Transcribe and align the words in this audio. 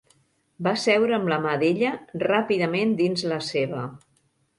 Va 0.67 0.71
seure 0.83 1.13
amb 1.17 1.29
la 1.33 1.37
mà 1.43 1.51
d'ella 1.63 1.91
ràpidament 2.23 2.95
dins 3.03 3.27
la 3.33 3.39
seva. 3.49 3.83